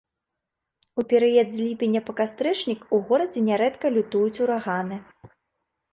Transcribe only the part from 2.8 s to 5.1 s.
у горадзе нярэдка лютуюць ураганы.